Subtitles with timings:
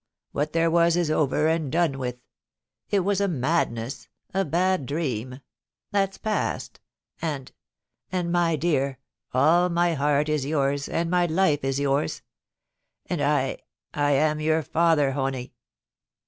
[0.31, 2.17] What there was is over and done with;
[2.89, 4.07] it was a LAST WORDS.
[4.31, 5.39] 423 madness— a bad dream—
[5.91, 6.79] that's past,
[7.21, 7.51] and—
[8.11, 8.97] and, my dear,
[9.31, 12.23] all ni) heart is yours, and my life is yours;
[13.05, 13.59] and I—
[13.93, 15.53] I am your father, Honie.'